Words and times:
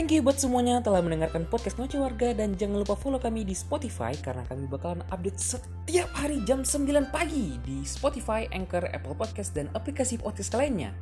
Thank 0.00 0.16
you 0.16 0.24
buat 0.24 0.40
semuanya 0.40 0.80
telah 0.80 1.04
mendengarkan 1.04 1.44
podcast 1.44 1.76
Ngoceh 1.76 2.00
Warga 2.00 2.32
dan 2.32 2.56
jangan 2.56 2.80
lupa 2.80 2.96
follow 2.96 3.20
kami 3.20 3.44
di 3.44 3.52
Spotify 3.52 4.16
karena 4.16 4.48
kami 4.48 4.64
bakalan 4.64 5.04
update 5.12 5.36
setiap 5.36 6.08
hari 6.16 6.40
jam 6.48 6.64
9 6.64 7.12
pagi 7.12 7.60
di 7.60 7.84
Spotify, 7.84 8.48
Anchor, 8.48 8.88
Apple 8.96 9.12
Podcast, 9.12 9.52
dan 9.52 9.68
aplikasi 9.76 10.16
podcast 10.16 10.56
lainnya. 10.56 10.96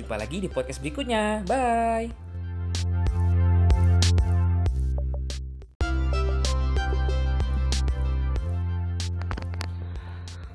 Jumpa 0.00 0.16
lagi 0.16 0.40
di 0.40 0.48
podcast 0.48 0.80
berikutnya. 0.80 1.44
Bye! 1.44 2.08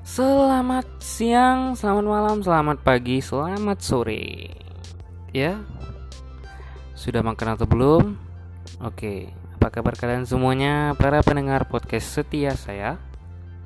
Selamat 0.02 0.90
siang, 0.98 1.78
selamat 1.78 2.02
malam, 2.02 2.36
selamat 2.42 2.82
pagi, 2.82 3.22
selamat 3.22 3.78
sore. 3.78 4.50
Ya, 5.30 5.62
sudah 6.96 7.20
makan 7.20 7.60
atau 7.60 7.68
belum? 7.68 8.16
Oke, 8.80 9.28
apa 9.60 9.68
kabar 9.68 9.92
kalian 9.92 10.24
semuanya 10.24 10.96
para 10.96 11.20
pendengar 11.20 11.68
podcast 11.68 12.08
setia 12.08 12.56
saya 12.56 12.96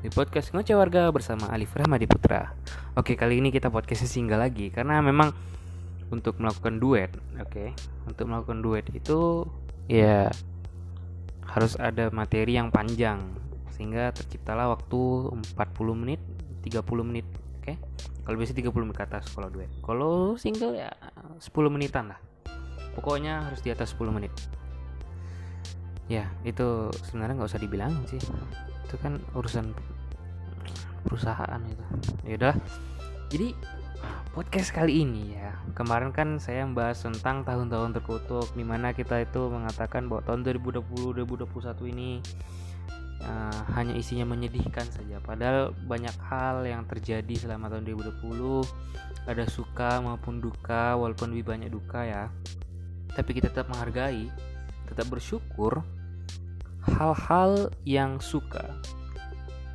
di 0.02 0.10
podcast 0.10 0.50
Ngoceh 0.50 0.74
Warga 0.74 1.06
bersama 1.14 1.46
Alif 1.54 1.70
Rahmadi 1.78 2.10
Putra. 2.10 2.50
Oke, 2.98 3.14
kali 3.14 3.38
ini 3.38 3.54
kita 3.54 3.70
podcastnya 3.70 4.10
single 4.10 4.42
lagi 4.42 4.74
karena 4.74 4.98
memang 4.98 5.30
untuk 6.10 6.42
melakukan 6.42 6.82
duet, 6.82 7.14
oke, 7.38 7.70
untuk 8.10 8.26
melakukan 8.26 8.58
duet 8.66 8.84
itu 8.90 9.46
ya 9.86 10.26
harus 11.46 11.78
ada 11.78 12.10
materi 12.10 12.58
yang 12.58 12.74
panjang 12.74 13.22
sehingga 13.70 14.10
terciptalah 14.10 14.74
waktu 14.74 15.30
40 15.54 16.02
menit 16.02 16.20
30 16.66 16.82
menit 17.02 17.26
oke 17.58 17.74
kalau 18.22 18.36
biasa 18.38 18.54
30 18.54 18.70
menit 18.86 18.94
ke 18.94 19.04
atas 19.08 19.24
kalau 19.34 19.48
duet 19.50 19.70
kalau 19.82 20.38
single 20.38 20.78
ya 20.78 20.94
10 21.42 21.50
menitan 21.74 22.14
lah 22.14 22.29
pokoknya 22.94 23.46
harus 23.46 23.60
di 23.62 23.70
atas 23.70 23.94
10 23.94 24.10
menit. 24.14 24.32
Ya 26.10 26.26
itu 26.42 26.90
sebenarnya 27.06 27.38
nggak 27.38 27.50
usah 27.50 27.62
dibilang 27.62 27.92
sih. 28.10 28.18
Itu 28.86 28.98
kan 28.98 29.22
urusan 29.36 29.70
perusahaan 31.06 31.60
itu. 31.66 31.84
Ya 32.26 32.34
udah. 32.36 32.54
Jadi 33.30 33.54
podcast 34.30 34.70
kali 34.70 35.02
ini 35.02 35.34
ya 35.34 35.58
kemarin 35.74 36.14
kan 36.14 36.38
saya 36.38 36.62
membahas 36.62 37.02
tentang 37.02 37.42
tahun-tahun 37.42 37.98
terkutuk 37.98 38.46
di 38.54 38.62
mana 38.62 38.94
kita 38.94 39.26
itu 39.26 39.50
mengatakan 39.50 40.06
bahwa 40.06 40.22
tahun 40.22 40.46
2020 40.46 41.18
2021 41.26 41.92
ini 41.94 42.22
uh, 43.26 43.60
hanya 43.76 43.94
isinya 43.94 44.26
menyedihkan 44.26 44.86
saja. 44.88 45.18
Padahal 45.22 45.74
banyak 45.86 46.14
hal 46.26 46.66
yang 46.66 46.86
terjadi 46.86 47.46
selama 47.46 47.70
tahun 47.70 47.86
2020 47.86 48.64
ada 49.28 49.44
suka 49.46 50.00
maupun 50.00 50.40
duka 50.40 50.96
walaupun 50.96 51.30
lebih 51.34 51.52
banyak 51.54 51.70
duka 51.70 52.02
ya 52.02 52.24
tapi 53.14 53.30
kita 53.36 53.50
tetap 53.50 53.68
menghargai 53.70 54.30
tetap 54.90 55.06
bersyukur 55.06 55.86
hal-hal 56.98 57.70
yang 57.86 58.18
suka. 58.18 58.74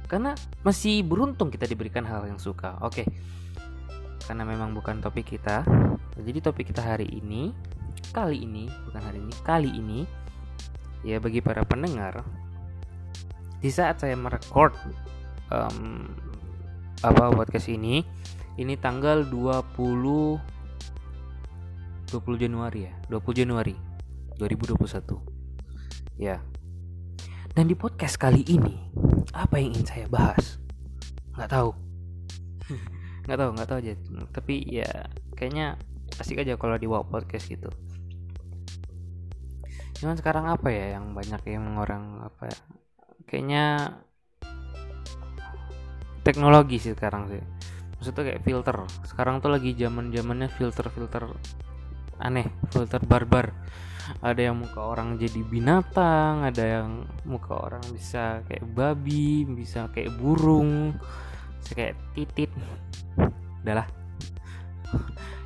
Karena 0.05 0.35
masih 0.61 1.01
beruntung 1.01 1.49
kita 1.49 1.65
diberikan 1.65 2.05
hal 2.05 2.27
yang 2.27 2.37
suka 2.37 2.77
oke. 2.83 3.03
Karena 4.25 4.43
memang 4.43 4.73
bukan 4.75 4.99
topik 4.99 5.37
kita. 5.37 5.63
Jadi 6.19 6.39
topik 6.41 6.69
kita 6.73 6.83
hari 6.83 7.07
ini 7.09 7.53
kali 8.15 8.47
ini 8.47 8.71
bukan 8.87 9.01
hari 9.03 9.19
ini 9.19 9.33
kali 9.43 9.69
ini 9.71 9.99
ya 11.03 11.19
bagi 11.19 11.43
para 11.43 11.67
pendengar 11.67 12.23
di 13.59 13.67
saat 13.67 13.99
saya 13.99 14.15
merekord 14.15 14.71
um, 15.51 16.07
apa 17.03 17.33
podcast 17.35 17.67
ini 17.67 18.07
ini 18.55 18.79
tanggal 18.79 19.27
20 19.27 19.75
20 22.15 22.47
Januari 22.47 22.87
ya? 22.87 22.93
20 23.11 23.43
Januari 23.43 23.75
2021 24.39 26.15
ya. 26.15 26.39
Dan 27.51 27.67
di 27.67 27.75
podcast 27.75 28.15
kali 28.15 28.43
ini 28.47 28.75
apa 29.35 29.59
yang 29.59 29.75
ingin 29.75 29.87
saya 29.87 30.07
bahas? 30.07 30.59
Nggak 31.35 31.51
tahu. 31.51 31.69
Nggak 33.27 33.37
tahu 33.41 33.49
nggak 33.57 33.67
tahu 33.67 33.79
aja. 33.81 33.93
Tapi 34.31 34.55
ya 34.69 34.89
kayaknya 35.33 35.75
asik 36.21 36.39
aja 36.39 36.55
kalau 36.55 36.77
di 36.79 36.85
podcast 36.87 37.49
gitu. 37.49 37.67
Cuman 39.97 40.15
sekarang 40.15 40.45
apa 40.45 40.69
ya 40.69 40.95
yang 40.95 41.17
banyak 41.17 41.41
yang 41.49 41.73
orang 41.81 42.21
apa 42.21 42.53
ya 42.53 42.57
kayaknya 43.25 43.63
teknologi 46.21 46.77
sih 46.77 46.93
sekarang 46.93 47.33
sih. 47.33 47.41
Maksudnya 47.97 48.23
kayak 48.29 48.43
filter. 48.45 48.77
Sekarang 49.09 49.41
tuh 49.41 49.49
lagi 49.49 49.73
zaman 49.73 50.13
zamannya 50.13 50.47
filter 50.53 50.85
filter 50.93 51.25
aneh 52.19 52.47
filter 52.71 53.01
barbar. 53.03 53.51
Ada 54.21 54.53
yang 54.53 54.61
muka 54.61 54.85
orang 54.85 55.17
jadi 55.17 55.41
binatang 55.41 56.45
ada 56.45 56.61
yang 56.61 57.09
muka 57.25 57.57
orang 57.57 57.81
bisa 57.89 58.45
kayak 58.45 58.61
babi 58.77 59.49
bisa 59.49 59.89
kayak 59.89 60.13
burung 60.21 60.93
bisa 61.57 61.71
kayak 61.73 61.95
titit. 62.13 62.53
Udahlah 63.65 63.89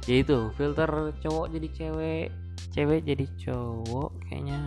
ya 0.10 0.26
itu 0.26 0.50
filter 0.58 0.90
cowok 1.22 1.54
jadi 1.54 1.68
cewek 1.70 2.28
cewek 2.74 3.00
jadi 3.06 3.26
cowok 3.46 4.10
kayaknya 4.26 4.60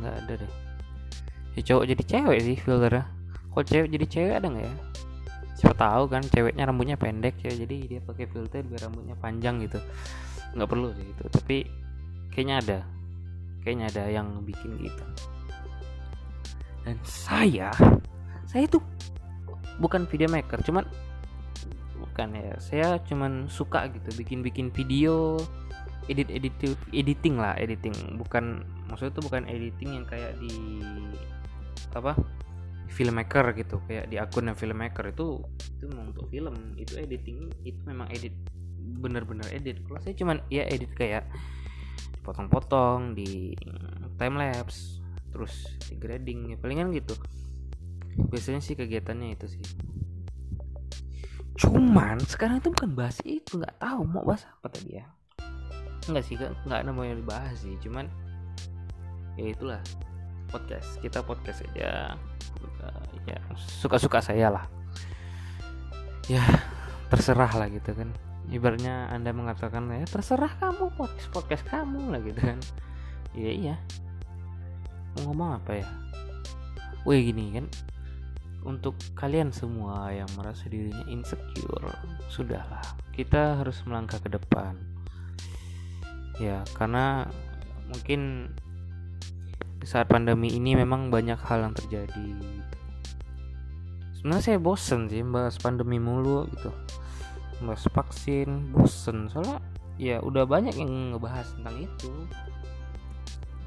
nggak 0.00 0.14
ada 0.24 0.32
deh. 0.40 0.52
Ya 1.54 1.60
cowok 1.66 1.84
jadi 1.86 2.02
cewek 2.02 2.38
sih 2.42 2.56
filternya. 2.58 3.04
Kalau 3.50 3.64
cewek 3.66 3.88
jadi 3.94 4.06
cewek 4.06 4.34
ada 4.40 4.46
nggak 4.48 4.66
ya? 4.66 4.74
Siapa 5.60 5.76
tahu 5.76 6.04
kan 6.08 6.22
ceweknya 6.24 6.64
rambutnya 6.64 6.96
pendek 6.96 7.36
ya 7.44 7.52
jadi 7.52 7.76
dia 7.84 8.00
pakai 8.00 8.24
filter 8.26 8.64
biar 8.64 8.88
rambutnya 8.88 9.12
panjang 9.20 9.60
gitu 9.60 9.76
nggak 10.54 10.70
perlu 10.70 10.90
sih 10.94 11.06
itu 11.06 11.24
tapi 11.30 11.56
kayaknya 12.34 12.56
ada. 12.62 12.78
Kayaknya 13.60 13.86
ada 13.92 14.04
yang 14.08 14.28
bikin 14.42 14.80
gitu. 14.80 15.04
Dan 16.86 16.96
saya 17.04 17.70
saya 18.48 18.66
itu 18.66 18.80
bukan 19.78 20.08
video 20.08 20.26
maker 20.26 20.58
cuman 20.64 20.84
bukan 22.00 22.28
ya 22.34 22.56
saya 22.58 22.88
cuman 23.06 23.46
suka 23.46 23.86
gitu 23.92 24.10
bikin 24.18 24.40
bikin 24.40 24.72
video 24.72 25.38
edit 26.08 26.26
edit 26.32 26.56
editing 26.90 27.36
lah 27.38 27.54
editing. 27.60 27.94
Bukan 28.18 28.64
maksudnya 28.88 29.12
itu 29.14 29.22
bukan 29.22 29.42
editing 29.46 29.90
yang 30.00 30.06
kayak 30.08 30.34
di 30.40 30.52
apa 31.94 32.16
filmmaker 32.90 33.54
gitu 33.54 33.78
kayak 33.86 34.10
di 34.10 34.18
akun 34.18 34.50
yang 34.50 34.58
filmmaker. 34.58 35.14
Itu 35.14 35.46
itu 35.78 35.86
untuk 35.94 36.26
film 36.32 36.74
itu 36.80 36.98
editing 36.98 37.52
itu 37.62 37.80
memang 37.86 38.10
edit 38.10 38.34
bener-bener 39.00 39.48
edit. 39.52 39.80
Kalau 39.84 40.00
saya 40.00 40.14
cuman 40.16 40.44
ya 40.52 40.68
edit 40.68 40.92
kayak 40.92 41.24
dipotong-potong 42.20 43.16
di 43.16 43.56
time 44.20 44.36
lapse 44.36 45.00
terus 45.32 45.78
di 45.88 45.96
grading 45.96 46.52
ya 46.52 46.56
palingan 46.60 46.92
gitu. 46.92 47.16
Biasanya 48.28 48.60
sih 48.60 48.76
kegiatannya 48.76 49.38
itu 49.38 49.46
sih. 49.56 49.64
Cuman 51.56 52.20
sekarang 52.24 52.60
itu 52.60 52.68
bukan 52.72 52.92
bahas 52.92 53.16
itu 53.24 53.60
nggak 53.60 53.80
tahu 53.80 54.04
mau 54.04 54.24
bahas 54.24 54.44
apa 54.44 54.68
tadi 54.68 55.00
ya. 55.00 55.06
Nggak 56.08 56.24
sih 56.28 56.34
nggak 56.40 56.78
ada 56.84 56.90
mau 56.92 57.04
yang 57.04 57.20
dibahas 57.20 57.56
sih 57.60 57.76
cuman 57.80 58.08
ya 59.40 59.52
itulah 59.52 59.80
podcast. 60.52 61.00
Kita 61.00 61.24
podcast 61.24 61.64
aja. 61.72 62.14
Ya 63.28 63.38
suka-suka 63.56 64.20
saya 64.20 64.52
lah. 64.52 64.64
Ya 66.28 66.42
terserah 67.10 67.50
lah 67.50 67.66
gitu 67.66 67.90
kan 67.90 68.06
ibaratnya 68.48 69.12
anda 69.12 69.30
mengatakan 69.36 69.92
ya 69.92 70.08
terserah 70.08 70.56
kamu 70.56 70.88
podcast 70.96 71.28
podcast 71.30 71.64
kamu 71.68 72.10
lah 72.10 72.20
gitu 72.24 72.40
kan. 72.40 72.58
Iya 73.36 73.52
iya. 73.52 73.76
Mau 75.14 75.30
ngomong 75.30 75.60
apa 75.62 75.84
ya? 75.84 75.88
Wih 77.04 77.20
gini 77.30 77.54
kan. 77.54 77.66
Untuk 78.66 78.96
kalian 79.16 79.54
semua 79.54 80.12
yang 80.12 80.28
merasa 80.36 80.68
dirinya 80.68 81.04
insecure 81.08 81.92
sudahlah. 82.32 82.82
Kita 83.14 83.60
harus 83.62 83.80
melangkah 83.86 84.18
ke 84.18 84.28
depan. 84.32 84.76
Ya 86.40 86.64
karena 86.74 87.28
mungkin 87.92 88.52
saat 89.84 90.08
pandemi 90.12 90.52
ini 90.52 90.76
memang 90.76 91.08
banyak 91.08 91.40
hal 91.40 91.70
yang 91.70 91.74
terjadi. 91.76 92.28
Sebenarnya 94.20 94.44
saya 94.44 94.58
bosen 94.60 95.08
sih 95.08 95.24
bahas 95.24 95.56
pandemi 95.56 95.96
mulu 95.96 96.44
gitu 96.52 96.68
bahas 97.64 97.84
vaksin 97.92 98.72
bosen. 98.72 99.28
Soalnya 99.28 99.60
ya 100.00 100.18
udah 100.24 100.48
banyak 100.48 100.74
yang 100.76 101.14
ngebahas 101.14 101.46
tentang 101.56 101.76
itu. 101.84 102.12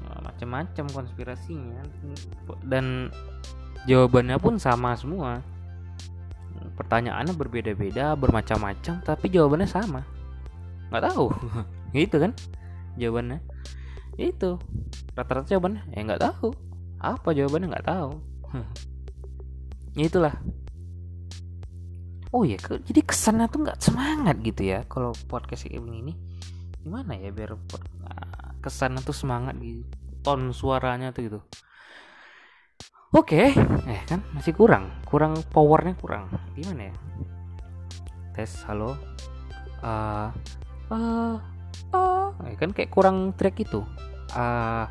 Nah, 0.04 0.18
macam-macam 0.30 0.84
konspirasinya. 0.90 1.82
Dan 2.66 3.08
jawabannya 3.86 4.36
pun 4.42 4.58
sama 4.58 4.98
semua. 4.98 5.40
Pertanyaannya 6.74 7.34
berbeda-beda 7.38 8.18
bermacam-macam 8.18 9.00
tapi 9.06 9.26
jawabannya 9.30 9.68
sama. 9.70 10.02
Nggak 10.90 11.04
tahu. 11.14 11.26
Gitu 11.96 12.16
kan? 12.18 12.32
Jawabannya. 12.98 13.38
Itu. 14.18 14.58
Rata-rata 15.14 15.54
jawabannya 15.54 15.82
ya 15.94 16.00
nggak 16.02 16.22
tahu. 16.22 16.50
Apa 16.98 17.30
jawabannya? 17.30 17.70
Nggak 17.70 17.86
tahu. 17.86 18.10
Ya 19.94 20.04
itulah 20.10 20.34
oh 22.34 22.42
ya 22.42 22.58
jadi 22.58 23.00
kesannya 23.06 23.46
tuh 23.46 23.62
nggak 23.62 23.78
semangat 23.78 24.36
gitu 24.42 24.66
ya 24.66 24.82
kalau 24.90 25.14
podcast 25.30 25.70
kayak 25.70 25.86
begini 25.86 26.18
gimana 26.82 27.16
ya 27.16 27.30
biar 27.30 27.54
pod, 27.70 27.80
nah, 28.02 28.58
kesan 28.58 28.98
tuh 29.00 29.14
semangat 29.14 29.54
gitu 29.62 29.86
ton 30.24 30.56
suaranya 30.56 31.12
tuh 31.12 31.22
gitu. 31.28 31.40
Oke 33.14 33.52
eh 33.86 34.00
kan 34.08 34.24
masih 34.34 34.56
kurang 34.56 34.90
kurang 35.06 35.38
powernya 35.52 35.94
kurang. 36.00 36.26
Gimana 36.56 36.90
ya? 36.90 36.94
Tes 38.34 38.64
halo. 38.66 38.98
Ah 39.84 40.32
uh, 40.90 40.96
uh, 40.96 41.36
uh. 41.94 42.56
kan 42.58 42.72
kayak 42.74 42.90
kurang 42.90 43.36
track 43.36 43.60
itu. 43.62 43.84
A 44.34 44.88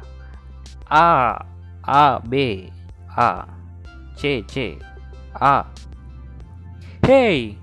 a 0.88 1.10
a 1.84 2.04
b 2.24 2.34
a 3.18 3.30
c 4.16 4.45
c 4.48 4.78
a 5.36 5.68
hey. 7.04 7.60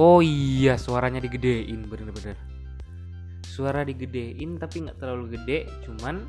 Oh 0.00 0.24
iya 0.24 0.80
suaranya 0.80 1.20
digedein 1.20 1.84
bener-bener. 1.84 2.36
Suara 3.44 3.84
digedein 3.84 4.56
tapi 4.56 4.88
nggak 4.88 4.96
terlalu 4.96 5.36
gede 5.36 5.68
cuman 5.84 6.24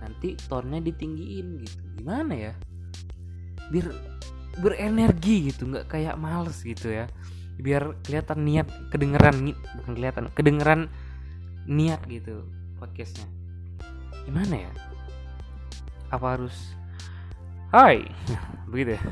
nanti 0.00 0.40
tonnya 0.48 0.80
ditinggiin 0.80 1.60
gitu. 1.60 1.82
Gimana 2.00 2.32
ya? 2.32 2.52
Biar 3.68 3.92
berenergi 4.56 5.52
gitu 5.52 5.68
nggak 5.68 5.92
kayak 5.92 6.16
males 6.16 6.64
gitu 6.64 6.88
ya. 6.88 7.04
Biar 7.60 7.92
kelihatan 8.02 8.40
niat 8.42 8.68
kedengeran 8.88 9.52
bukan 9.52 9.92
kelihatan 9.92 10.24
kedengeran 10.32 10.80
niat 11.68 12.00
gitu 12.08 12.48
podcastnya. 12.80 13.28
Gimana 14.24 14.64
ya? 14.64 14.72
Apa 16.08 16.40
harus 16.40 16.56
Hai. 17.68 18.08
Begitu 18.72 18.96
ya. 18.96 19.02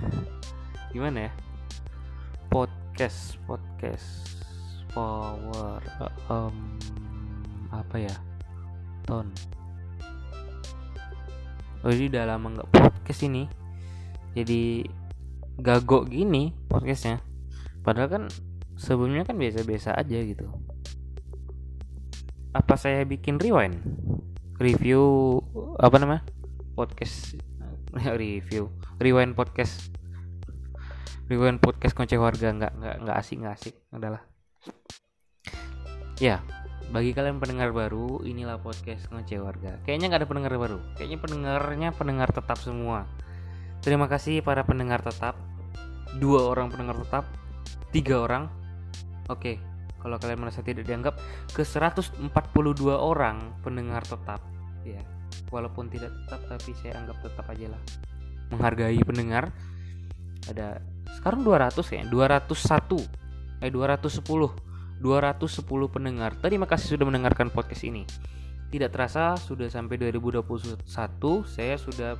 Gimana 0.96 1.29
ya 1.29 1.32
podcast 2.52 3.40
podcast 3.49 4.44
power 4.93 5.81
um, 6.28 6.76
apa 7.72 7.96
ya 7.96 8.12
ton. 9.08 9.32
Oh 11.81 11.88
jadi 11.88 12.12
udah 12.12 12.25
lama 12.28 12.52
nggak 12.52 12.69
podcast 12.69 13.25
ini. 13.25 13.49
Jadi 14.37 14.84
gagok 15.64 16.12
gini 16.12 16.52
podcastnya. 16.69 17.25
Padahal 17.81 18.12
kan 18.12 18.25
sebelumnya 18.76 19.25
kan 19.25 19.40
biasa-biasa 19.40 19.96
aja 19.96 20.20
gitu. 20.20 20.44
Apa 22.52 22.76
saya 22.76 23.08
bikin 23.08 23.40
rewind? 23.40 23.81
Review 24.60 25.40
apa 25.81 25.96
nama 25.96 26.20
podcast. 26.76 27.32
Review 28.20 28.69
rewind 29.00 29.32
podcast 29.32 30.01
rewind 31.32 31.64
podcast 31.64 31.96
kunci 31.96 32.20
warga 32.20 32.52
nggak 32.52 32.73
nggak 32.76 32.96
nggak 33.08 33.17
asik 33.17 33.40
nggak 33.40 33.55
asik. 33.56 33.75
Adalah 33.88 34.20
ya 36.20 36.44
bagi 36.93 37.17
kalian 37.17 37.40
pendengar 37.40 37.73
baru 37.73 38.20
inilah 38.20 38.61
podcast 38.61 39.08
ngoceh 39.08 39.40
warga 39.40 39.81
kayaknya 39.88 40.12
nggak 40.12 40.20
ada 40.20 40.29
pendengar 40.29 40.52
baru. 40.61 40.79
Kayaknya 41.00 41.19
pendengarnya 41.25 41.88
pendengar 41.96 42.29
tetap 42.29 42.61
semua. 42.61 43.08
Terima 43.81 44.12
kasih 44.12 44.44
para 44.44 44.61
pendengar 44.69 45.00
tetap. 45.00 45.40
Dua 46.20 46.52
orang 46.52 46.69
pendengar 46.69 47.00
tetap. 47.00 47.25
Tiga 47.96 48.20
orang. 48.20 48.52
Oke 49.32 49.56
kalau 50.02 50.19
kalian 50.19 50.43
merasa 50.43 50.67
tidak 50.67 50.82
dianggap 50.84 51.14
ke 51.55 51.62
142 51.62 52.29
orang 52.93 53.56
pendengar 53.64 54.05
tetap. 54.05 54.44
Ya 54.84 55.00
walaupun 55.49 55.88
tidak 55.88 56.12
tetap 56.12 56.44
tapi 56.44 56.76
saya 56.76 57.00
anggap 57.00 57.25
tetap 57.25 57.49
aja 57.49 57.73
lah. 57.73 57.82
Menghargai 58.52 59.00
pendengar. 59.00 59.49
Ada 60.44 60.82
sekarang 61.22 61.46
200 61.46 61.86
ya 61.86 62.02
201 62.10 63.62
eh 63.62 63.70
210 63.70 64.26
210 65.02 65.94
pendengar. 65.94 66.34
Terima 66.38 66.66
kasih 66.66 66.98
sudah 66.98 67.06
mendengarkan 67.06 67.50
podcast 67.50 67.82
ini. 67.86 68.06
Tidak 68.70 68.90
terasa 68.90 69.38
sudah 69.38 69.70
sampai 69.70 69.98
2021 69.98 70.82
saya 71.46 71.74
sudah 71.78 72.19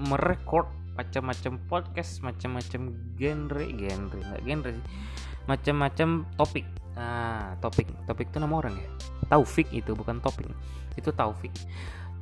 merekord 0.00 0.68
macam-macam 0.96 1.60
podcast, 1.68 2.24
macam-macam 2.24 2.96
genre, 3.20 3.64
genre 3.76 4.18
nggak 4.18 4.42
genre 4.42 4.70
sih, 4.72 4.84
macam-macam 5.46 6.08
topik. 6.34 6.66
Nah, 6.98 7.54
topik, 7.62 7.86
topik 8.08 8.32
itu 8.34 8.38
nama 8.42 8.54
orang 8.58 8.74
ya. 8.74 8.88
Taufik 9.30 9.70
itu 9.70 9.94
bukan 9.94 10.18
topik, 10.18 10.50
itu 10.98 11.10
Taufik. 11.14 11.54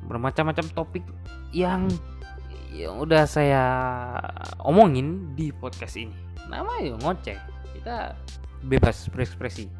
Bermacam-macam 0.05 0.65
topik 0.77 1.01
yang 1.55 1.89
yang 2.71 2.99
udah 2.99 3.23
saya 3.23 3.63
omongin 4.63 5.33
di 5.37 5.55
podcast 5.55 5.95
ini. 5.95 6.13
Nama 6.47 6.83
ya 6.83 6.95
ngoceh. 6.99 7.39
Kita 7.77 8.15
bebas 8.63 9.07
berekspresi. 9.11 9.71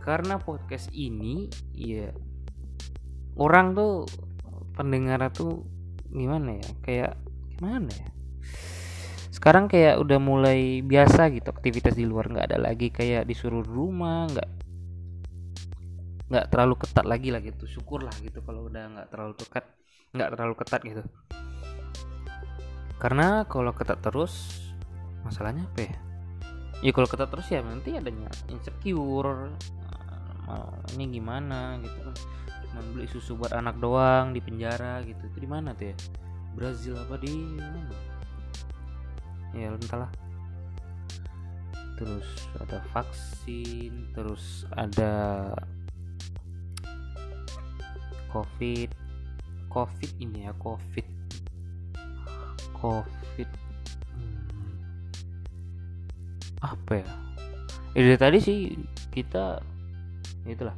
Karena 0.00 0.40
podcast 0.40 0.88
ini 0.96 1.52
ya 1.76 2.08
orang 3.36 3.76
tuh 3.76 4.08
pendengar 4.72 5.28
tuh 5.32 5.68
gimana 6.08 6.56
ya? 6.56 6.68
Kayak 6.80 7.12
gimana 7.56 7.92
ya? 7.92 8.08
Sekarang 9.28 9.70
kayak 9.70 10.00
udah 10.02 10.18
mulai 10.18 10.80
biasa 10.80 11.28
gitu 11.30 11.52
aktivitas 11.52 11.94
di 11.94 12.08
luar. 12.08 12.32
Nggak 12.32 12.46
ada 12.54 12.58
lagi 12.58 12.88
kayak 12.88 13.28
disuruh 13.28 13.62
rumah 13.62 14.26
nggak 14.32 14.50
nggak 16.28 16.46
terlalu 16.52 16.74
ketat 16.80 17.04
lagi 17.04 17.28
lah 17.28 17.40
gitu. 17.44 17.68
Syukurlah 17.68 18.12
gitu 18.24 18.40
kalau 18.40 18.66
udah 18.66 18.84
nggak 18.96 19.08
terlalu 19.12 19.36
dekat 19.36 19.64
nggak 20.08 20.28
terlalu 20.32 20.54
ketat 20.56 20.80
gitu 20.88 21.04
karena 22.98 23.46
kalau 23.46 23.70
ketat 23.70 24.02
terus 24.02 24.58
masalahnya 25.22 25.62
apa 25.70 25.80
ya? 25.86 25.96
Ya 26.82 26.90
kalau 26.90 27.06
ketat 27.06 27.30
terus 27.30 27.46
ya 27.50 27.62
nanti 27.62 27.94
adanya 27.94 28.26
insecure 28.50 29.54
uh, 30.50 30.78
ini 30.98 31.18
gimana 31.18 31.78
gitu 31.78 31.98
kan. 32.02 32.14
Cuma 32.68 32.80
beli 32.94 33.06
susu 33.06 33.38
buat 33.38 33.54
anak 33.54 33.78
doang 33.78 34.34
di 34.34 34.42
penjara 34.42 34.98
gitu. 35.06 35.30
Itu 35.30 35.38
di 35.38 35.46
mana 35.46 35.74
tuh 35.78 35.94
ya? 35.94 35.96
Brazil 36.58 36.98
apa 36.98 37.14
di 37.22 37.34
mana? 37.54 37.94
Ya 39.54 39.70
entahlah. 39.70 40.10
Terus 41.98 42.26
ada 42.58 42.78
vaksin 42.90 44.10
terus 44.10 44.66
ada 44.74 45.54
covid. 48.34 48.90
Covid 49.70 50.10
ini 50.18 50.48
ya 50.48 50.52
covid 50.58 51.17
covid. 52.78 53.48
Apa 56.62 56.92
ya? 57.02 57.08
Ide 57.94 58.16
tadi 58.18 58.38
sih 58.42 58.58
kita 59.14 59.62
itulah. 60.46 60.74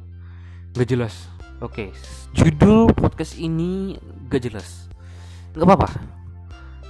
Gak 0.73 0.87
jelas. 0.87 1.29
Oke 1.61 1.93
judul 2.31 2.87
podcast 2.95 3.35
ini 3.35 3.99
gak 4.31 4.47
jelas. 4.47 4.87
Nggak 5.51 5.67
apa-apa. 5.67 5.89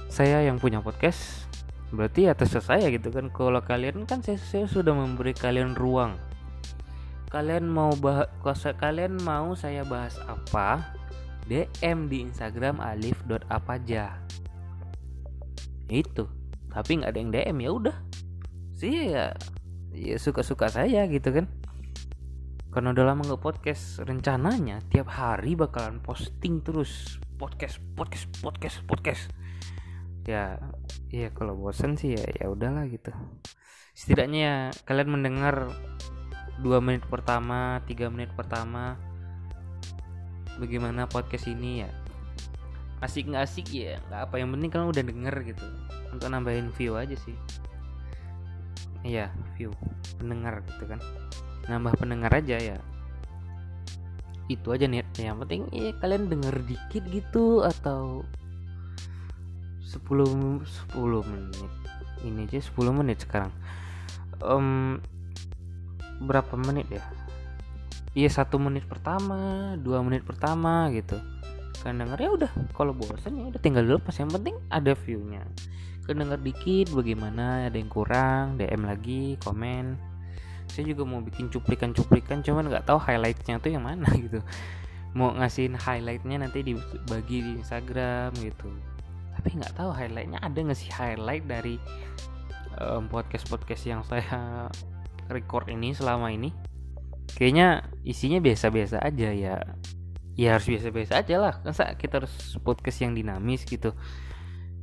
Saya 0.06 0.46
yang 0.46 0.62
punya 0.62 0.78
podcast 0.78 1.50
berarti 1.90 2.30
atas 2.30 2.54
saya 2.62 2.86
gitu 2.94 3.10
kan. 3.10 3.26
Kalau 3.34 3.58
kalian 3.58 4.06
kan 4.06 4.22
saya, 4.22 4.38
saya 4.38 4.66
sudah 4.70 4.94
memberi 4.94 5.34
kalian 5.34 5.74
ruang. 5.74 6.14
Kalian 7.32 7.66
mau 7.66 7.90
bahas 7.96 8.28
kalian 8.76 9.18
mau 9.24 9.56
saya 9.56 9.82
bahas 9.88 10.20
apa 10.28 10.94
DM 11.48 12.06
di 12.06 12.28
Instagram 12.28 12.78
alif.apaja 12.78 14.21
itu. 15.90 16.28
Tapi 16.70 17.00
nggak 17.00 17.10
ada 17.10 17.18
yang 17.18 17.30
DM 17.32 17.58
ya 17.64 17.70
udah. 17.72 17.96
Sih 18.76 19.14
ya 19.14 19.32
ya 19.92 20.16
suka-suka 20.16 20.68
saya 20.68 21.08
gitu 21.08 21.32
kan. 21.32 21.46
Karena 22.72 22.96
udah 22.96 23.04
lama 23.12 23.22
nggak 23.26 23.42
podcast 23.42 24.00
rencananya 24.00 24.80
tiap 24.88 25.08
hari 25.12 25.56
bakalan 25.56 26.00
posting 26.00 26.64
terus. 26.64 27.18
Podcast 27.36 27.82
podcast 27.98 28.30
podcast 28.38 28.78
podcast. 28.86 29.22
Ya 30.24 30.60
ya 31.10 31.28
kalau 31.34 31.58
bosan 31.58 31.98
sih 31.98 32.14
ya 32.14 32.24
ya 32.38 32.46
udahlah 32.48 32.86
gitu. 32.88 33.10
Setidaknya 33.92 34.72
kalian 34.88 35.10
mendengar 35.12 35.68
dua 36.62 36.78
menit 36.78 37.02
pertama 37.10 37.82
tiga 37.90 38.06
menit 38.08 38.30
pertama 38.38 38.94
bagaimana 40.62 41.10
podcast 41.10 41.48
ini 41.50 41.82
ya 41.82 41.90
asik 43.02 43.26
nggak 43.26 43.44
asik 43.50 43.66
ya 43.74 43.98
nggak 44.06 44.30
apa 44.30 44.34
yang 44.38 44.54
penting 44.54 44.70
kalian 44.70 44.90
udah 44.94 45.04
denger 45.04 45.34
gitu. 45.50 45.66
Untuk 46.14 46.28
nambahin 46.30 46.70
view 46.78 46.94
aja 46.94 47.18
sih. 47.18 47.34
Iya 49.02 49.34
view 49.58 49.74
pendengar 50.22 50.62
gitu 50.70 50.86
kan. 50.86 51.02
Nambah 51.66 51.98
pendengar 51.98 52.30
aja 52.30 52.56
ya. 52.56 52.78
Itu 54.46 54.70
aja 54.70 54.86
niatnya 54.86 55.34
yang 55.34 55.38
penting 55.42 55.66
ya 55.74 55.90
kalian 55.98 56.30
denger 56.30 56.54
dikit 56.62 57.02
gitu 57.10 57.66
atau 57.66 58.22
10 59.82 60.62
10 60.62 60.62
menit. 61.26 61.72
Ini 62.22 62.46
aja 62.46 62.62
10 62.62 62.94
menit 62.94 63.26
sekarang. 63.26 63.50
Um, 64.38 65.02
berapa 66.22 66.54
menit 66.54 66.86
ya? 66.86 67.02
Iya 68.14 68.28
satu 68.28 68.60
menit 68.60 68.84
pertama 68.84 69.72
dua 69.80 70.04
menit 70.04 70.20
pertama 70.20 70.92
gitu 70.92 71.16
kan 71.82 71.98
denger 71.98 72.18
ya 72.22 72.30
udah 72.30 72.52
kalau 72.78 72.94
bosan 72.94 73.34
ya 73.34 73.44
udah 73.50 73.60
tinggal 73.60 73.82
dulu 73.82 73.98
pas 73.98 74.14
yang 74.14 74.30
penting 74.30 74.54
ada 74.70 74.94
viewnya. 74.94 75.42
Kedenger 76.02 76.38
dikit 76.38 76.94
bagaimana 76.94 77.66
ada 77.66 77.78
yang 77.78 77.90
kurang 77.90 78.58
DM 78.58 78.86
lagi 78.86 79.38
komen. 79.42 79.98
Saya 80.70 80.88
juga 80.88 81.02
mau 81.04 81.18
bikin 81.22 81.50
cuplikan-cuplikan 81.50 82.42
cuman 82.42 82.70
nggak 82.70 82.86
tahu 82.86 82.98
highlightnya 83.02 83.58
tuh 83.58 83.74
yang 83.74 83.86
mana 83.86 84.06
gitu. 84.24 84.38
Mau 85.12 85.34
ngasihin 85.34 85.76
highlightnya 85.76 86.42
nanti 86.42 86.62
dibagi 86.62 87.38
di 87.42 87.50
Instagram 87.60 88.34
gitu. 88.38 88.70
Tapi 89.34 89.58
nggak 89.58 89.74
tahu 89.74 89.90
highlightnya 89.90 90.38
ada 90.38 90.58
nggak 90.58 90.78
sih 90.78 90.90
highlight 90.90 91.44
dari 91.46 91.76
um, 92.78 93.10
podcast 93.10 93.46
podcast 93.50 93.82
yang 93.86 94.02
saya 94.06 94.70
record 95.30 95.66
ini 95.70 95.94
selama 95.94 96.30
ini? 96.30 96.54
Kayaknya 97.32 97.86
isinya 98.02 98.42
biasa-biasa 98.42 99.02
aja 99.02 99.30
ya 99.30 99.56
ya 100.36 100.56
harus 100.56 100.66
biasa-biasa 100.68 101.12
aja 101.20 101.36
lah. 101.36 101.54
Masa 101.64 101.92
kita 101.96 102.22
harus 102.22 102.56
podcast 102.60 102.98
yang 103.04 103.12
dinamis 103.12 103.64
gitu? 103.68 103.92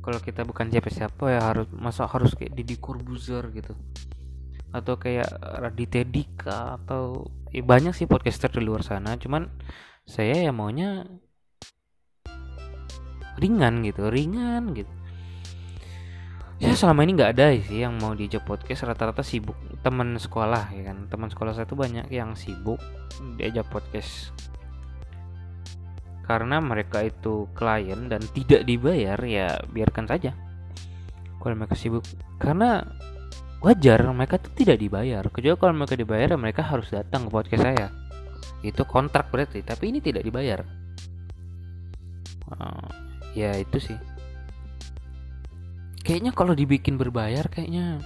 Kalau 0.00 0.18
kita 0.22 0.48
bukan 0.48 0.72
siapa-siapa 0.72 1.24
ya 1.28 1.40
harus 1.44 1.68
masa 1.76 2.08
harus 2.08 2.32
kayak 2.32 2.56
Didi 2.56 2.80
Corbuzier 2.80 3.44
gitu? 3.52 3.76
Atau 4.70 4.96
kayak 4.96 5.28
Raditya 5.60 6.06
Dika 6.06 6.80
atau 6.80 7.28
ya 7.50 7.60
banyak 7.60 7.92
sih 7.92 8.06
podcaster 8.06 8.48
di 8.48 8.62
luar 8.62 8.86
sana. 8.86 9.18
Cuman 9.18 9.50
saya 10.06 10.48
ya 10.48 10.52
maunya 10.54 11.04
ringan 13.40 13.82
gitu 13.84 14.08
ringan 14.08 14.72
gitu. 14.76 14.92
Ya 16.60 16.76
selama 16.76 17.08
ini 17.08 17.16
nggak 17.16 17.32
ada 17.40 17.56
sih 17.56 17.80
yang 17.80 17.96
mau 17.96 18.12
diajak 18.12 18.44
podcast. 18.44 18.84
Rata-rata 18.84 19.24
sibuk 19.24 19.56
teman 19.80 20.16
sekolah 20.20 20.72
ya 20.76 20.92
kan. 20.92 21.08
Teman 21.08 21.32
sekolah 21.32 21.56
saya 21.56 21.64
tuh 21.64 21.80
banyak 21.80 22.12
yang 22.12 22.36
sibuk 22.36 22.76
diajak 23.40 23.64
podcast 23.72 24.32
karena 26.30 26.62
mereka 26.62 27.02
itu 27.02 27.50
klien 27.58 28.06
dan 28.06 28.22
tidak 28.30 28.62
dibayar 28.62 29.18
ya 29.26 29.58
biarkan 29.66 30.06
saja. 30.06 30.30
Kalau 31.42 31.58
mereka 31.58 31.74
sibuk. 31.74 32.06
Karena 32.38 32.86
wajar 33.58 33.98
mereka 34.14 34.38
tuh 34.38 34.54
tidak 34.54 34.78
dibayar. 34.78 35.26
Kecuali 35.26 35.58
kalau 35.58 35.74
mereka 35.74 35.98
dibayar 35.98 36.28
ya 36.30 36.38
mereka 36.38 36.62
harus 36.62 36.86
datang 36.86 37.26
ke 37.26 37.30
podcast 37.34 37.66
saya. 37.66 37.90
Itu 38.62 38.86
kontrak 38.86 39.34
berarti 39.34 39.66
tapi 39.66 39.90
ini 39.90 39.98
tidak 39.98 40.22
dibayar. 40.22 40.62
Uh, 42.46 42.86
ya 43.34 43.50
itu 43.58 43.82
sih. 43.82 43.98
Kayaknya 46.06 46.30
kalau 46.30 46.54
dibikin 46.54 46.94
berbayar 46.94 47.50
kayaknya 47.50 47.98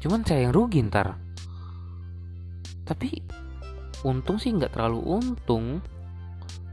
cuman 0.00 0.24
saya 0.24 0.48
yang 0.48 0.56
rugi 0.56 0.80
ntar. 0.88 1.12
Tapi 2.88 3.20
untung 4.08 4.40
sih 4.40 4.48
nggak 4.48 4.72
terlalu 4.72 5.04
untung 5.04 5.84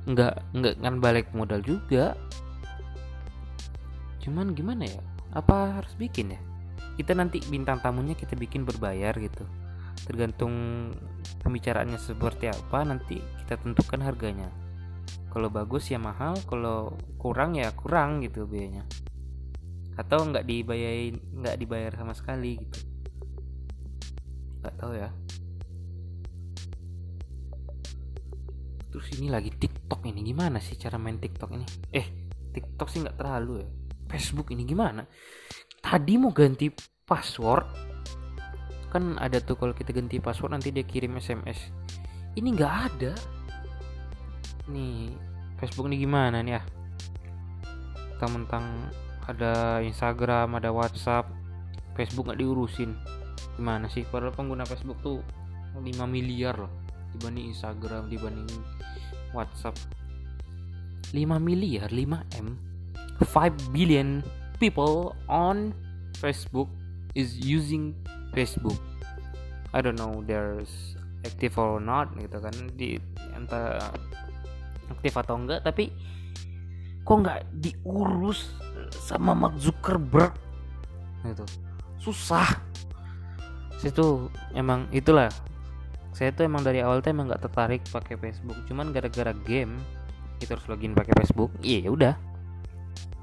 nggak 0.05 0.33
nggak 0.53 0.75
kan 0.81 0.95
balik 1.01 1.27
modal 1.33 1.61
juga. 1.65 2.13
Cuman 4.21 4.53
gimana 4.53 4.85
ya? 4.85 5.01
Apa 5.33 5.81
harus 5.81 5.93
bikin 5.97 6.33
ya? 6.33 6.41
Kita 6.95 7.17
nanti 7.17 7.41
bintang 7.49 7.81
tamunya 7.81 8.13
kita 8.13 8.37
bikin 8.37 8.63
berbayar 8.63 9.13
gitu. 9.17 9.43
Tergantung 10.05 10.53
pembicaraannya 11.41 11.97
seperti 11.97 12.49
apa 12.49 12.85
nanti 12.85 13.17
kita 13.43 13.57
tentukan 13.61 14.01
harganya. 14.05 14.49
Kalau 15.33 15.51
bagus 15.51 15.91
ya 15.91 15.99
mahal 15.99 16.39
kalau 16.47 16.95
kurang 17.19 17.57
ya 17.57 17.73
kurang 17.73 18.21
gitu 18.23 18.45
biayanya. 18.47 18.85
Atau 19.97 20.23
nggak 20.29 20.45
dibayarin 20.45 21.17
nggak 21.41 21.57
dibayar 21.59 21.91
sama 21.97 22.13
sekali 22.13 22.61
gitu. 22.61 22.79
Nggak 24.61 24.75
tahu 24.79 24.93
ya. 24.95 25.09
Terus 28.95 29.07
ini 29.19 29.27
lagi 29.27 29.51
TikTok 29.85 30.01
ini 30.09 30.25
gimana 30.25 30.57
sih 30.57 30.81
cara 30.81 30.97
main 30.97 31.21
TikTok 31.21 31.53
ini? 31.53 31.61
Eh 31.93 32.33
TikTok 32.49 32.89
sih 32.89 33.05
nggak 33.05 33.21
terlalu 33.21 33.61
ya. 33.61 33.69
Facebook 34.09 34.49
ini 34.49 34.65
gimana? 34.65 35.05
Tadi 35.77 36.17
mau 36.17 36.33
ganti 36.33 36.73
password. 37.05 37.69
Kan 38.89 39.21
ada 39.21 39.37
tuh 39.37 39.53
kalau 39.53 39.77
kita 39.77 39.93
ganti 39.93 40.17
password 40.17 40.57
nanti 40.57 40.73
dia 40.73 40.81
kirim 40.81 41.21
SMS 41.21 41.69
ini 42.33 42.49
nggak 42.49 42.73
ada. 42.89 43.13
Nih 44.73 45.13
Facebook 45.61 45.85
ini 45.85 46.01
gimana 46.01 46.41
nih 46.41 46.57
ya 46.57 46.61
mentang-mentang 48.17 48.89
ada 49.29 49.85
Instagram 49.85 50.57
ada 50.57 50.73
WhatsApp. 50.73 51.29
Facebook 51.93 52.33
nggak 52.33 52.41
diurusin. 52.41 52.97
Gimana 53.53 53.85
sih? 53.85 54.01
Padahal 54.01 54.33
pengguna 54.33 54.65
Facebook 54.65 54.97
tuh 55.05 55.21
5 55.77 55.85
miliar 56.09 56.57
loh 56.57 56.73
dibanding 57.13 57.53
Instagram 57.53 58.09
dibanding 58.09 58.49
WhatsApp. 59.31 59.77
5 61.13 61.39
miliar 61.39 61.87
5 61.87 62.41
M. 62.41 62.59
5 63.23 63.71
billion 63.71 64.19
people 64.59 65.15
on 65.31 65.71
Facebook 66.19 66.67
is 67.15 67.39
using 67.39 67.95
Facebook. 68.35 68.75
I 69.71 69.79
don't 69.79 69.95
know 69.95 70.23
there's 70.27 70.95
active 71.23 71.55
or 71.55 71.79
not 71.79 72.11
gitu 72.19 72.37
kan. 72.39 72.55
Di 72.75 72.99
entah 73.35 73.79
aktif 74.91 75.15
atau 75.15 75.39
enggak 75.39 75.63
tapi 75.63 75.89
kok 77.05 77.17
nggak 77.21 77.41
diurus 77.63 78.51
sama 78.91 79.31
Mark 79.31 79.55
Zuckerberg? 79.57 80.33
Gitu. 81.23 81.45
Susah. 82.01 82.47
Situ 83.79 84.29
emang 84.55 84.87
itulah 84.91 85.29
saya 86.15 86.31
tuh 86.31 86.47
emang 86.47 86.63
dari 86.63 86.79
awal 86.79 87.03
tuh 87.03 87.11
emang 87.11 87.27
nggak 87.27 87.43
tertarik 87.43 87.83
pakai 87.91 88.15
Facebook. 88.15 88.55
Cuman 88.71 88.95
gara-gara 88.95 89.35
game 89.43 89.75
kita 90.39 90.55
harus 90.55 90.67
login 90.71 90.95
pakai 90.95 91.11
Facebook 91.11 91.51
iya 91.59 91.83
ya 91.83 91.91
udah. 91.91 92.15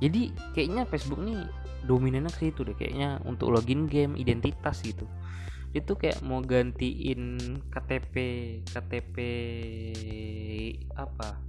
Jadi 0.04 0.28
kayaknya 0.52 0.84
Facebook 0.84 1.25
nih 1.25 1.40
dominannya 1.88 2.28
ke 2.28 2.52
situ 2.52 2.68
deh 2.68 2.76
kayaknya 2.76 3.16
untuk 3.25 3.49
login 3.49 3.88
game 3.88 4.12
identitas 4.20 4.84
gitu. 4.84 5.08
Itu 5.72 5.96
kayak 5.96 6.20
mau 6.20 6.44
gantiin 6.44 7.40
KTP 7.72 8.14
KTP 8.68 9.16
apa? 10.92 11.40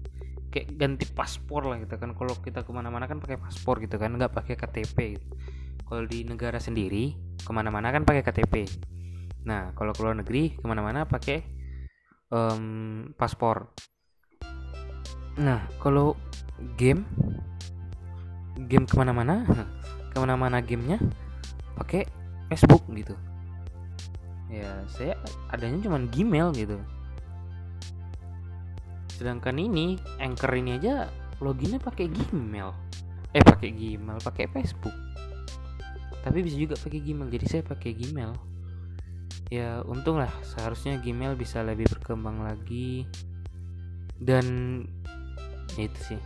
Kayak 0.48 0.80
ganti 0.80 1.06
paspor 1.12 1.68
lah 1.68 1.84
gitu 1.84 2.00
kan. 2.00 2.16
Kalau 2.16 2.40
kita 2.40 2.64
ke 2.64 2.72
mana-mana 2.72 3.04
kan 3.12 3.20
pakai 3.20 3.36
paspor 3.36 3.84
gitu 3.84 4.00
kan 4.00 4.16
nggak 4.16 4.32
pakai 4.32 4.56
KTP 4.56 5.20
gitu. 5.20 5.28
kalau 5.84 6.08
di 6.08 6.24
negara 6.24 6.58
sendiri 6.58 7.14
ke 7.44 7.52
mana-mana 7.52 7.92
kan 7.92 8.08
pakai 8.08 8.24
KTP 8.24 8.66
nah 9.44 9.76
kalau 9.76 9.92
keluar 9.92 10.16
negeri 10.16 10.56
ke 10.56 10.64
mana-mana 10.64 11.04
pakai 11.04 11.44
um, 12.34 13.12
paspor. 13.14 13.70
Nah 15.38 15.68
kalau 15.78 16.18
game 16.80 17.06
game 18.66 18.86
ke 18.90 18.96
mana-mana 18.98 19.46
ke 20.12 20.18
mana-mana 20.18 20.64
gamenya 20.64 20.98
pakai 21.78 22.10
Facebook 22.50 22.82
gitu. 22.94 23.14
Ya 24.50 24.86
saya 24.90 25.18
adanya 25.50 25.82
cuma 25.86 26.02
Gmail 26.10 26.54
gitu. 26.58 26.78
Sedangkan 29.14 29.58
ini 29.62 29.98
anchor 30.22 30.54
ini 30.58 30.78
aja 30.78 31.10
loginnya 31.42 31.82
pakai 31.82 32.10
Gmail. 32.10 32.70
Eh 33.34 33.42
pakai 33.42 33.74
Gmail 33.74 34.22
pakai 34.22 34.46
Facebook. 34.54 34.94
Tapi 36.24 36.40
bisa 36.40 36.56
juga 36.56 36.76
pakai 36.78 37.02
Gmail 37.02 37.28
jadi 37.34 37.46
saya 37.50 37.64
pakai 37.66 37.92
Gmail 37.98 38.53
ya 39.54 39.82
untung 39.86 40.18
lah. 40.20 40.32
Seharusnya 40.42 40.98
Gmail 40.98 41.38
bisa 41.38 41.62
lebih 41.62 41.90
berkembang 41.90 42.44
lagi. 42.46 43.06
Dan 44.18 44.46
ya 45.78 45.84
itu 45.86 46.00
sih. 46.14 46.22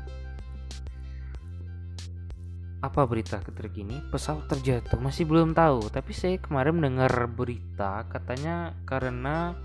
Apa 2.79 3.09
berita 3.09 3.41
terkini? 3.41 3.99
Pesawat 4.13 4.47
terjatuh 4.47 5.01
masih 5.01 5.25
belum 5.25 5.57
tahu. 5.57 5.89
Tapi 5.89 6.11
saya 6.13 6.37
kemarin 6.37 6.77
mendengar 6.77 7.11
berita 7.27 8.05
katanya 8.07 8.77
karena 8.85 9.57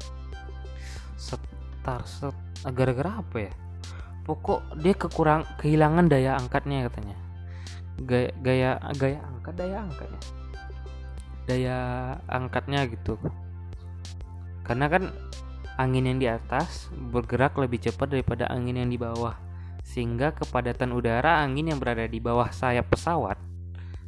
setar 1.20 2.02
set 2.08 2.34
gara-gara 2.72 3.20
apa 3.20 3.36
ya? 3.50 3.52
Pokok 4.22 4.78
dia 4.80 4.94
kekurang 4.94 5.44
kehilangan 5.60 6.08
daya 6.08 6.38
angkatnya 6.38 6.88
katanya. 6.88 7.16
Gaya 8.02 8.30
gaya 8.40 8.70
gaya 8.96 9.20
angkat 9.20 9.54
daya 9.60 9.84
angkatnya 9.84 10.41
daya 11.52 11.78
angkatnya 12.24 12.88
gitu. 12.88 13.20
Karena 14.64 14.88
kan 14.88 15.12
angin 15.76 16.08
yang 16.08 16.18
di 16.18 16.28
atas 16.32 16.88
bergerak 17.12 17.60
lebih 17.60 17.84
cepat 17.84 18.16
daripada 18.16 18.48
angin 18.48 18.80
yang 18.80 18.88
di 18.88 18.96
bawah. 18.96 19.36
Sehingga 19.84 20.32
kepadatan 20.32 20.96
udara 20.96 21.44
angin 21.44 21.68
yang 21.68 21.76
berada 21.76 22.08
di 22.08 22.16
bawah 22.16 22.48
sayap 22.48 22.88
pesawat 22.88 23.36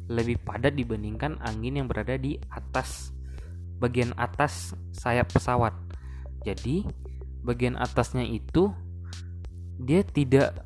lebih 0.05 0.37
padat 0.45 0.77
dibandingkan 0.77 1.41
angin 1.41 1.81
yang 1.81 1.87
berada 1.89 2.13
di 2.17 2.37
atas 2.53 3.09
bagian 3.81 4.13
atas 4.15 4.77
sayap 4.93 5.33
pesawat. 5.33 5.73
Jadi 6.45 6.85
bagian 7.41 7.77
atasnya 7.77 8.21
itu 8.25 8.69
dia 9.81 10.05
tidak 10.05 10.61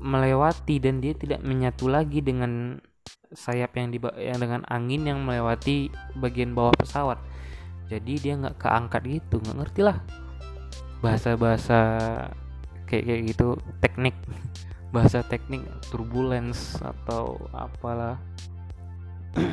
melewati 0.00 0.80
dan 0.80 1.04
dia 1.04 1.12
tidak 1.14 1.44
menyatu 1.44 1.86
lagi 1.90 2.24
dengan 2.24 2.80
sayap 3.32 3.76
yang 3.76 3.92
di 3.92 3.98
yang 4.16 4.38
dengan 4.40 4.62
angin 4.68 5.04
yang 5.04 5.20
melewati 5.24 5.92
bagian 6.16 6.56
bawah 6.56 6.72
pesawat. 6.76 7.20
Jadi 7.88 8.20
dia 8.20 8.34
nggak 8.36 8.60
keangkat 8.60 9.02
gitu 9.08 9.40
nggak 9.40 9.56
ngerti 9.64 9.80
lah. 9.84 9.98
Bahasa-bahasa 11.00 11.78
kayak 12.88 13.04
kayak 13.04 13.22
gitu 13.32 13.56
teknik. 13.80 14.16
Bahasa 14.94 15.20
teknik 15.24 15.64
turbulence 15.92 16.80
atau 16.80 17.36
apalah. 17.52 18.16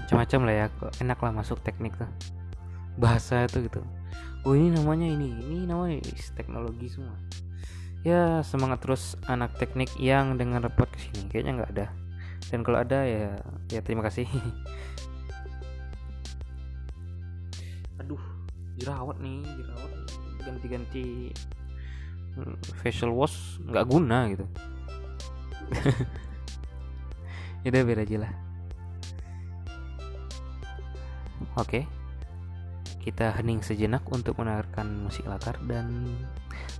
Macam-macam 0.00 0.40
lah 0.48 0.54
ya 0.56 0.66
enak 1.04 1.18
lah 1.20 1.32
masuk 1.36 1.60
teknik 1.60 1.92
tuh. 2.00 2.08
Bahasa 2.96 3.44
itu 3.44 3.68
gitu. 3.68 3.84
Oh 4.48 4.56
ini 4.56 4.72
namanya 4.72 5.04
ini 5.04 5.36
ini 5.44 5.68
namanya 5.68 6.00
teknologi 6.32 6.88
semua 6.88 7.12
ya 8.00 8.40
semangat 8.40 8.80
terus 8.80 9.12
anak 9.28 9.52
teknik 9.60 9.92
yang 10.00 10.40
dengar 10.40 10.64
podcast 10.72 11.12
ini. 11.12 11.28
Kayaknya 11.28 11.52
nggak 11.60 11.72
ada. 11.76 11.86
Dan 12.48 12.64
kalau 12.64 12.80
ada 12.80 13.04
ya 13.04 13.36
ya 13.68 13.80
terima 13.84 14.00
kasih. 14.06 14.24
Aduh 18.00 18.22
jerawat 18.80 19.20
nih 19.20 19.44
jerawat. 19.44 19.92
Ganti-ganti 20.40 21.36
hmm, 22.36 22.56
facial 22.80 23.12
wash 23.12 23.60
nggak 23.68 23.86
guna 23.86 24.18
gitu. 24.32 24.46
Udah 27.68 27.84
beda 27.84 28.02
aja 28.08 28.16
lah. 28.24 28.32
Oke. 31.60 31.84
Kita 33.00 33.32
hening 33.32 33.64
sejenak 33.64 34.04
untuk 34.12 34.36
mendengarkan 34.36 35.08
musik 35.08 35.24
latar 35.24 35.56
dan 35.64 36.04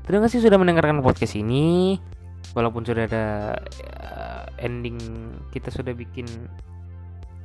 terima 0.04 0.26
kasih 0.26 0.40
sudah 0.44 0.56
mendengarkan 0.56 1.00
podcast 1.04 1.36
ini? 1.36 1.98
Walaupun 2.56 2.82
sudah 2.82 3.06
ada 3.06 3.26
uh, 4.00 4.44
ending 4.58 4.98
kita 5.54 5.70
sudah 5.70 5.94
bikin 5.94 6.26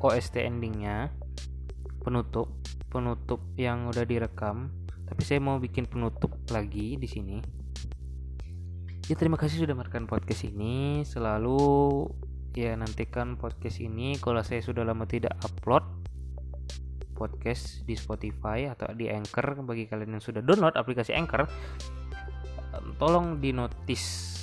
OST 0.01 0.41
endingnya 0.43 1.09
penutup 2.05 2.53
penutup 2.93 3.41
yang 3.57 3.89
udah 3.89 4.05
direkam. 4.05 4.71
Tapi 5.05 5.21
saya 5.21 5.41
mau 5.41 5.57
bikin 5.61 5.85
penutup 5.85 6.33
lagi 6.49 6.97
di 6.97 7.07
sini. 7.09 7.37
Ya 9.05 9.13
terima 9.13 9.37
kasih 9.37 9.61
sudah 9.61 9.77
mendengarkan 9.77 10.09
podcast 10.09 10.49
ini. 10.49 11.05
Selalu 11.05 11.59
ya 12.55 12.73
nantikan 12.73 13.37
podcast 13.37 13.83
ini 13.83 14.17
kalau 14.17 14.41
saya 14.41 14.63
sudah 14.63 14.81
lama 14.81 15.05
tidak 15.05 15.35
upload 15.45 15.83
podcast 17.13 17.85
di 17.85 17.93
Spotify 17.93 18.65
atau 18.65 18.89
di 18.97 19.11
Anchor. 19.11 19.61
Bagi 19.61 19.85
kalian 19.85 20.17
yang 20.17 20.23
sudah 20.23 20.41
download 20.41 20.73
aplikasi 20.73 21.13
Anchor 21.13 21.45
tolong 22.95 23.39
di 23.43 23.51
notice 23.51 24.33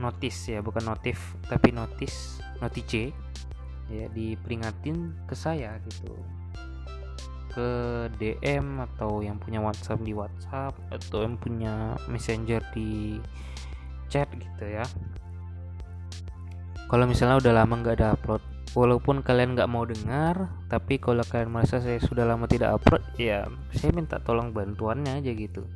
notice 0.00 0.52
ya 0.52 0.64
bukan 0.64 0.88
notif 0.88 1.36
tapi 1.46 1.70
notice 1.70 2.40
notice 2.62 3.12
ya 3.92 4.06
diperingatin 4.12 5.12
ke 5.28 5.34
saya 5.36 5.76
gitu. 5.84 6.16
Ke 7.52 7.68
DM 8.16 8.80
atau 8.80 9.20
yang 9.20 9.36
punya 9.36 9.60
WhatsApp 9.60 10.00
di 10.00 10.16
WhatsApp 10.16 10.72
atau 10.88 11.28
yang 11.28 11.36
punya 11.36 11.98
Messenger 12.08 12.64
di 12.72 13.20
chat 14.08 14.28
gitu 14.32 14.64
ya. 14.64 14.88
Kalau 16.88 17.04
misalnya 17.04 17.40
udah 17.40 17.52
lama 17.52 17.74
nggak 17.80 17.96
ada 18.00 18.16
upload 18.16 18.42
walaupun 18.72 19.20
kalian 19.20 19.52
nggak 19.52 19.68
mau 19.68 19.84
dengar 19.84 20.48
tapi 20.72 20.96
kalau 20.96 21.20
kalian 21.28 21.52
merasa 21.52 21.76
saya 21.76 22.00
sudah 22.00 22.24
lama 22.24 22.48
tidak 22.48 22.80
upload 22.80 23.04
ya 23.20 23.44
saya 23.68 23.92
minta 23.92 24.16
tolong 24.16 24.48
bantuannya 24.56 25.20
aja 25.20 25.28
gitu 25.36 25.68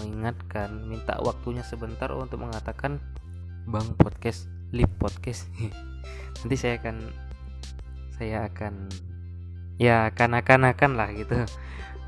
mengingatkan 0.00 0.84
minta 0.84 1.16
waktunya 1.24 1.64
sebentar 1.64 2.12
untuk 2.12 2.44
mengatakan 2.44 3.00
bang 3.66 3.88
podcast 3.98 4.46
lip 4.70 4.90
podcast. 5.00 5.48
Nanti 6.42 6.56
saya 6.56 6.78
akan 6.78 6.96
saya 8.16 8.48
akan 8.48 8.74
ya 9.76 10.08
akan 10.12 10.30
akan 10.40 10.60
akan 10.72 10.90
lah 10.96 11.08
gitu. 11.12 11.36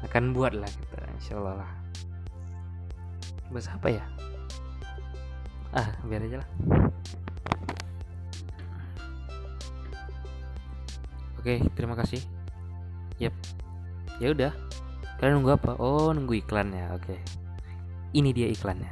Akan 0.07 0.31
buat 0.31 0.55
lah 0.55 0.71
gitu 0.71 0.95
insya 1.19 1.43
Allah 1.43 1.67
lah. 1.67 1.73
Bahasa 3.51 3.75
apa 3.75 3.91
ya? 3.91 4.05
Ah 5.75 5.91
biar 6.07 6.23
aja 6.23 6.39
lah. 6.39 6.49
Oke 11.43 11.59
terima 11.75 11.99
kasih. 11.99 12.23
Yep 13.19 13.35
ya 14.23 14.31
udah. 14.31 14.53
Kalian 15.19 15.43
nunggu 15.43 15.59
apa? 15.59 15.75
Oh 15.83 16.15
nunggu 16.15 16.39
iklannya. 16.39 16.95
Oke 16.95 17.19
ini 18.17 18.33
dia 18.33 18.49
iklannya. 18.49 18.89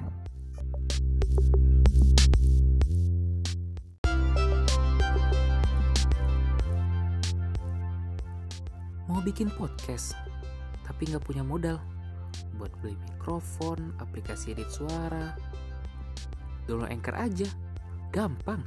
Mau 9.07 9.22
bikin 9.24 9.48
podcast 9.55 10.12
tapi 10.85 11.09
nggak 11.09 11.24
punya 11.24 11.42
modal. 11.44 11.81
Buat 12.57 12.72
beli 12.81 12.96
mikrofon, 13.16 13.92
aplikasi 14.00 14.57
edit 14.57 14.72
suara, 14.72 15.37
download 16.64 16.88
Anchor 16.88 17.16
aja, 17.16 17.48
gampang, 18.09 18.64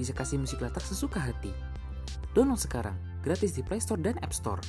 bisa 0.00 0.16
kasih 0.16 0.40
musik 0.40 0.64
latar 0.64 0.80
sesuka 0.80 1.20
hati. 1.20 1.52
Download 2.32 2.60
sekarang, 2.60 2.96
gratis 3.20 3.52
di 3.56 3.60
Play 3.60 3.80
Store 3.80 4.00
dan 4.00 4.16
App 4.24 4.32
Store. 4.32 4.60